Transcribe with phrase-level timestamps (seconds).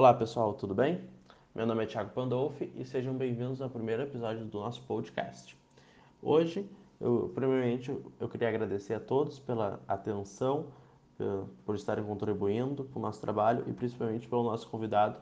[0.00, 0.98] Olá pessoal, tudo bem?
[1.54, 5.54] Meu nome é Thiago Pandolfi e sejam bem-vindos ao primeiro episódio do nosso podcast.
[6.22, 6.66] Hoje,
[6.98, 10.68] eu, primeiramente, eu queria agradecer a todos pela atenção,
[11.66, 15.16] por estarem contribuindo com o nosso trabalho e principalmente pelo nosso convidado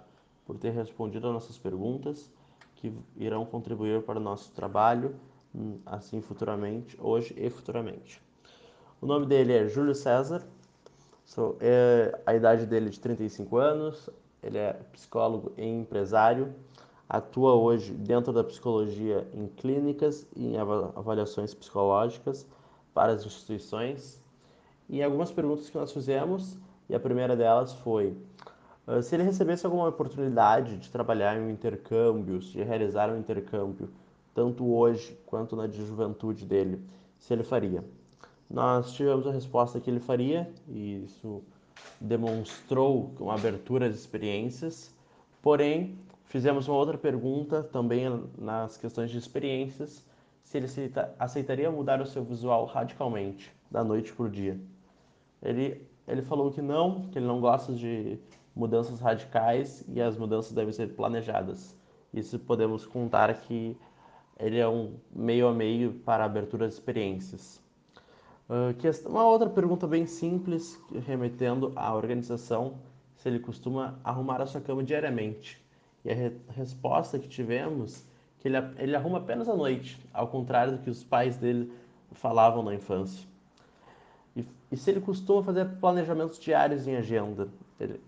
[0.47, 2.31] por ter respondido às nossas perguntas
[2.77, 5.17] que irão contribuir para o nosso trabalho,
[5.53, 8.23] hum, assim futuramente, hoje e futuramente.
[9.01, 10.47] O nome dele é Júlio César,
[11.59, 14.09] é, a idade dele é de 35 anos,
[14.43, 16.55] ele é psicólogo e empresário,
[17.09, 22.47] atua hoje dentro da psicologia em clínicas e em avaliações psicológicas
[22.93, 24.23] para as instituições.
[24.89, 28.17] E algumas perguntas que nós fizemos, e a primeira delas foi
[28.87, 33.91] uh, se ele recebesse alguma oportunidade de trabalhar em um intercâmbio, de realizar um intercâmbio,
[34.35, 36.81] tanto hoje quanto na de juventude dele,
[37.19, 37.85] se ele faria.
[38.49, 41.43] Nós tivemos a resposta que ele faria, e isso
[42.01, 44.95] demonstrou uma abertura de experiências,
[45.43, 48.05] porém, fizemos uma outra pergunta também
[48.37, 50.05] nas questões de experiências,
[50.43, 50.67] se ele
[51.19, 54.59] aceitaria mudar o seu visual radicalmente, da noite para o dia.
[55.43, 58.19] Ele, ele falou que não, que ele não gosta de
[58.55, 61.77] mudanças radicais e as mudanças devem ser planejadas.
[62.13, 63.77] Isso podemos contar que
[64.39, 67.61] ele é um meio a meio para abertura de experiências.
[68.49, 72.79] Uh, uma outra pergunta bem simples, remetendo à organização,
[73.15, 75.63] se ele costuma arrumar a sua cama diariamente.
[76.03, 78.07] E a re resposta que tivemos,
[78.39, 81.71] que ele, ele arruma apenas à noite, ao contrário do que os pais dele
[82.13, 83.29] falavam na infância.
[84.35, 87.49] E, e se ele costuma fazer planejamentos diários em agenda.
[87.79, 88.01] Ele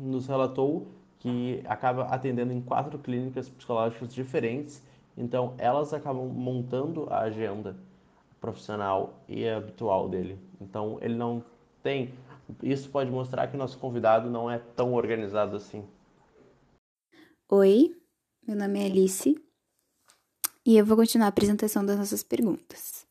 [0.00, 0.88] nos relatou
[1.20, 4.82] que acaba atendendo em quatro clínicas psicológicas diferentes,
[5.16, 7.76] então elas acabam montando a agenda
[8.40, 10.38] profissional e habitual dele.
[10.60, 11.44] Então ele não
[11.82, 12.14] tem.
[12.62, 15.84] Isso pode mostrar que nosso convidado não é tão organizado assim.
[17.48, 17.96] Oi,
[18.46, 19.36] meu nome é Alice
[20.64, 23.06] e eu vou continuar a apresentação das nossas perguntas.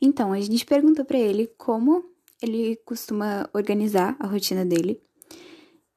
[0.00, 2.04] Então, a gente perguntou para ele como
[2.42, 5.02] ele costuma organizar a rotina dele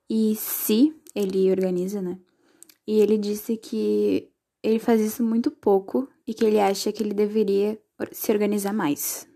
[0.09, 2.19] e se ele organiza, né?
[2.87, 4.29] E ele disse que
[4.63, 7.79] ele faz isso muito pouco e que ele acha que ele deveria
[8.11, 9.27] se organizar mais,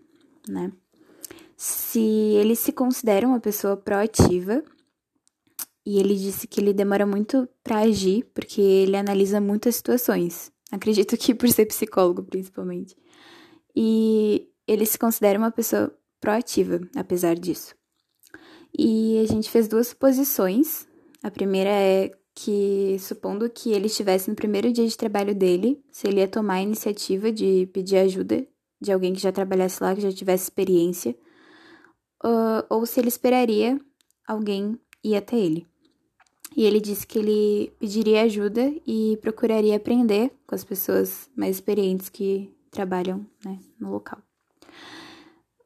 [0.48, 0.72] né?
[1.56, 4.62] Se ele se considera uma pessoa proativa,
[5.86, 10.50] e ele disse que ele demora muito para agir, porque ele analisa muitas situações.
[10.72, 12.96] Acredito que por ser psicólogo, principalmente.
[13.76, 17.74] E ele se considera uma pessoa proativa, apesar disso.
[18.76, 20.86] E a gente fez duas suposições.
[21.22, 26.08] A primeira é que, supondo que ele estivesse no primeiro dia de trabalho dele, se
[26.08, 28.46] ele ia tomar a iniciativa de pedir ajuda
[28.84, 31.16] de alguém que já trabalhasse lá, que já tivesse experiência,
[32.24, 33.80] uh, ou se ele esperaria
[34.28, 35.66] alguém ir até ele.
[36.56, 42.08] E ele disse que ele pediria ajuda e procuraria aprender com as pessoas mais experientes
[42.08, 44.18] que trabalham né, no local.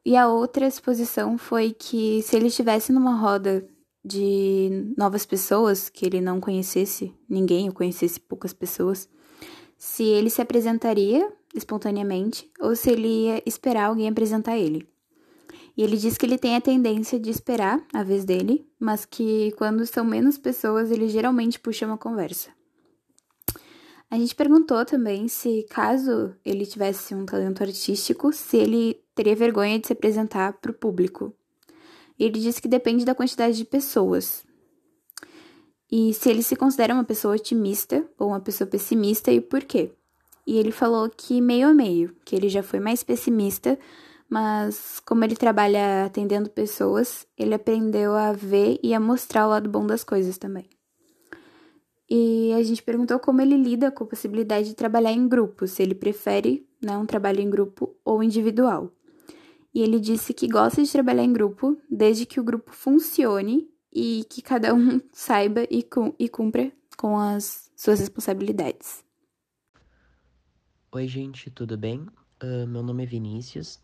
[0.05, 3.69] E a outra exposição foi que se ele estivesse numa roda
[4.03, 9.09] de novas pessoas, que ele não conhecesse ninguém ou conhecesse poucas pessoas,
[9.77, 14.89] se ele se apresentaria espontaneamente ou se ele ia esperar alguém apresentar ele.
[15.77, 19.53] E ele diz que ele tem a tendência de esperar a vez dele, mas que
[19.53, 22.51] quando são menos pessoas, ele geralmente puxa uma conversa.
[24.11, 29.79] A gente perguntou também se, caso ele tivesse um talento artístico, se ele teria vergonha
[29.79, 31.33] de se apresentar para o público.
[32.19, 34.45] Ele disse que depende da quantidade de pessoas.
[35.93, 39.93] E se ele se considera uma pessoa otimista ou uma pessoa pessimista e por quê
[40.49, 43.79] e ele falou que meio a meio, que ele já foi mais pessimista,
[44.31, 49.69] mas como ele trabalha atendendo pessoas, ele aprendeu a ver e a mostrar o lado
[49.69, 50.65] bom das coisas também.
[52.09, 55.83] E a gente perguntou como ele lida com a possibilidade de trabalhar em grupo, se
[55.83, 58.91] ele prefere né, um trabalho em grupo ou individual.
[59.75, 64.25] E ele disse que gosta de trabalhar em grupo, desde que o grupo funcione e
[64.31, 65.87] que cada um saiba e,
[66.19, 69.07] e cumpra com as suas responsabilidades.
[70.91, 72.07] Oi, gente, tudo bem?
[72.43, 73.79] Uh, meu nome é Vinícius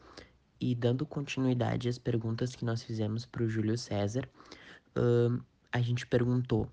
[0.58, 4.26] e dando continuidade às perguntas que nós fizemos para o Júlio César,
[4.96, 5.38] uh,
[5.70, 6.66] a gente perguntou: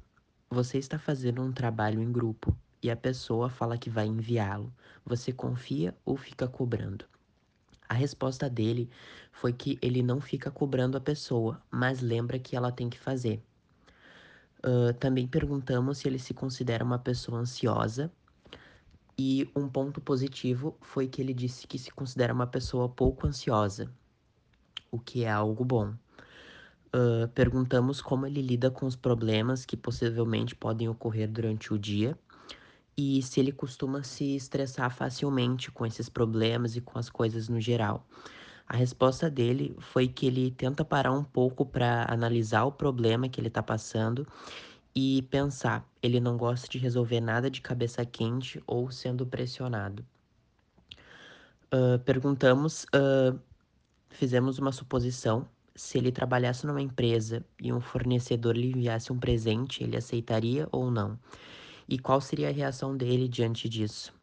[0.50, 4.74] você está fazendo um trabalho em grupo e a pessoa fala que vai enviá-lo,
[5.06, 7.04] você confia ou fica cobrando?
[7.90, 8.90] A resposta dele
[9.34, 13.44] foi que ele não fica cobrando a pessoa, mas lembra que ela tem que fazer.
[14.60, 18.10] Uh, também perguntamos se ele se considera uma pessoa ansiosa
[19.24, 23.88] e um ponto positivo foi que ele disse que se considera uma pessoa pouco ansiosa,
[24.90, 25.94] o que é algo bom.
[26.88, 32.18] Uh, perguntamos como ele lida com os problemas que possivelmente podem ocorrer durante o dia
[32.98, 37.62] e se ele costuma se estressar facilmente com esses problemas e com as coisas no
[37.62, 38.08] geral.
[38.68, 43.40] A resposta dele foi que ele tenta parar um pouco para analisar o problema que
[43.40, 44.28] ele está passando
[44.96, 45.88] e pensar.
[46.02, 50.06] Ele não gosta de resolver nada de cabeça quente ou sendo pressionado.
[51.74, 53.40] Uh, perguntamos, uh,
[54.10, 55.48] fizemos uma suposição.
[55.74, 60.92] Se ele trabalhasse numa empresa e um fornecedor lhe enviasse um presente, ele aceitaria ou
[60.92, 61.18] não?
[61.88, 64.14] E qual seria a reação dele diante disso?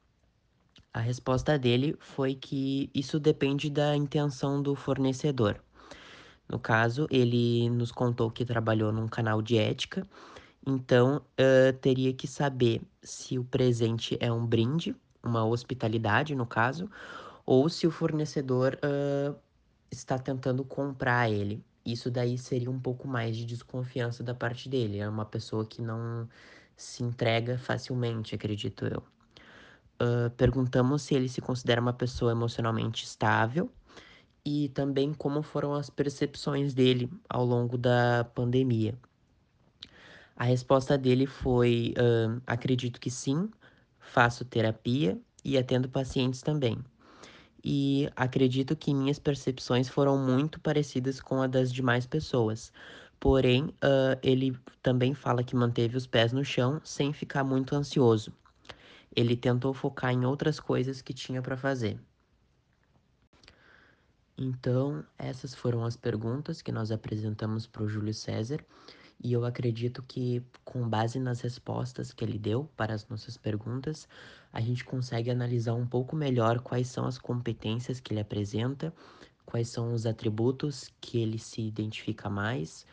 [0.93, 5.61] A resposta dele foi que isso depende da intenção do fornecedor.
[6.49, 10.07] No caso, ele nos contou que trabalhou num canal de ética
[10.67, 16.91] então, uh, teria que saber se o presente é um brinde, uma hospitalidade, no caso,
[17.47, 19.35] ou se o fornecedor uh,
[19.91, 21.65] está tentando comprar ele.
[21.85, 24.99] Isso daí seria um pouco mais de desconfiança da parte dele.
[24.99, 26.29] É uma pessoa que não
[26.77, 29.03] se entrega facilmente, acredito eu.
[30.01, 33.71] Uh, perguntamos se ele se considera uma pessoa emocionalmente estável
[34.45, 38.95] e também como foram as percepções dele ao longo da pandemia.
[40.39, 43.51] A resposta dele foi: uh, acredito que sim,
[43.99, 46.79] faço terapia e atendo pacientes também.
[47.65, 52.73] E acredito que minhas percepções foram muito parecidas com a das demais pessoas.
[53.19, 58.33] Porém, uh, ele também fala que manteve os pés no chão sem ficar muito ansioso.
[59.17, 61.99] Ele tentou focar em outras coisas que tinha para fazer.
[64.37, 68.65] Então, essas foram as perguntas que nós apresentamos para o Júlio César.
[69.21, 74.09] E eu acredito que, com base nas respostas que ele deu para as nossas perguntas,
[74.53, 78.95] a gente consegue analisar um pouco melhor quais são as competências que ele apresenta,
[79.45, 82.87] quais são os atributos que ele se identifica mais.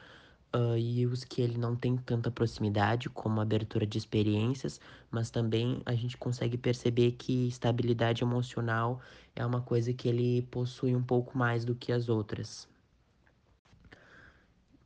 [0.56, 4.80] Uh, e os que ele não tem tanta proximidade, como abertura de experiências,
[5.12, 9.02] mas também a gente consegue perceber que estabilidade emocional
[9.36, 12.70] é uma coisa que ele possui um pouco mais do que as outras.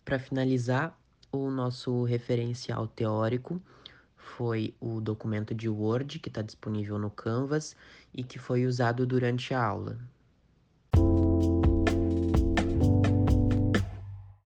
[0.03, 0.99] Para finalizar,
[1.31, 3.61] o nosso referencial teórico
[4.15, 7.75] foi o documento de Word que está disponível no Canvas
[8.13, 9.97] e que foi usado durante a aula.